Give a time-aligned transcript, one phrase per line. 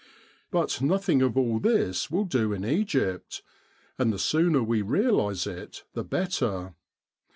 [0.49, 3.43] But nothing of all this will do in Egypt,
[3.99, 6.73] and the sooner we realise it the better.